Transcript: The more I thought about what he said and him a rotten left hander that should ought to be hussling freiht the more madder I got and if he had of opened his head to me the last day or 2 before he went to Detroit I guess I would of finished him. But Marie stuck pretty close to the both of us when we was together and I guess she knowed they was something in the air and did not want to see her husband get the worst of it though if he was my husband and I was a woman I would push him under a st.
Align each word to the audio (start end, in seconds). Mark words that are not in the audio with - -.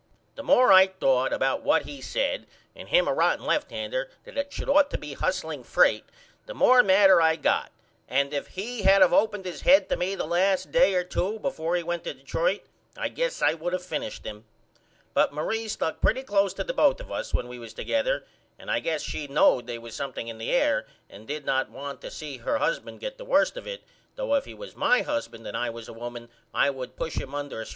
The 0.33 0.41
more 0.41 0.71
I 0.73 0.87
thought 0.87 1.31
about 1.31 1.61
what 1.61 1.83
he 1.83 2.01
said 2.01 2.47
and 2.75 2.87
him 2.89 3.07
a 3.07 3.13
rotten 3.13 3.45
left 3.45 3.69
hander 3.69 4.09
that 4.23 4.51
should 4.51 4.67
ought 4.67 4.89
to 4.89 4.97
be 4.97 5.13
hussling 5.13 5.63
freiht 5.63 6.05
the 6.47 6.55
more 6.55 6.81
madder 6.81 7.21
I 7.21 7.35
got 7.35 7.71
and 8.09 8.33
if 8.33 8.47
he 8.57 8.81
had 8.81 9.03
of 9.03 9.13
opened 9.13 9.45
his 9.45 9.61
head 9.61 9.89
to 9.89 9.95
me 9.95 10.15
the 10.15 10.25
last 10.25 10.71
day 10.71 10.95
or 10.95 11.03
2 11.03 11.37
before 11.37 11.75
he 11.75 11.83
went 11.83 12.03
to 12.05 12.15
Detroit 12.15 12.61
I 12.97 13.09
guess 13.09 13.43
I 13.43 13.53
would 13.53 13.75
of 13.75 13.83
finished 13.85 14.25
him. 14.25 14.45
But 15.13 15.33
Marie 15.35 15.67
stuck 15.67 16.01
pretty 16.01 16.23
close 16.23 16.55
to 16.55 16.63
the 16.63 16.73
both 16.73 16.99
of 16.99 17.11
us 17.11 17.31
when 17.31 17.47
we 17.47 17.59
was 17.59 17.71
together 17.75 18.23
and 18.57 18.71
I 18.71 18.79
guess 18.79 19.03
she 19.03 19.27
knowed 19.27 19.67
they 19.67 19.77
was 19.77 19.93
something 19.93 20.27
in 20.27 20.39
the 20.39 20.49
air 20.49 20.87
and 21.11 21.27
did 21.27 21.45
not 21.45 21.69
want 21.69 22.01
to 22.01 22.09
see 22.09 22.37
her 22.37 22.57
husband 22.57 23.01
get 23.01 23.19
the 23.19 23.23
worst 23.25 23.55
of 23.55 23.67
it 23.67 23.83
though 24.15 24.33
if 24.33 24.45
he 24.45 24.55
was 24.55 24.75
my 24.75 25.03
husband 25.03 25.45
and 25.45 25.55
I 25.55 25.69
was 25.69 25.87
a 25.87 25.93
woman 25.93 26.29
I 26.55 26.71
would 26.71 26.95
push 26.95 27.19
him 27.21 27.35
under 27.35 27.61
a 27.61 27.65
st. 27.67 27.69